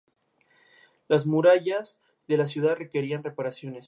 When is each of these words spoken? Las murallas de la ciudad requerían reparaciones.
Las 1.07 1.27
murallas 1.27 1.99
de 2.27 2.37
la 2.37 2.47
ciudad 2.47 2.75
requerían 2.75 3.23
reparaciones. 3.23 3.79